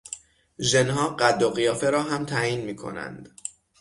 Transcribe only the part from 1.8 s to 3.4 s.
را هم تعیین میکنند.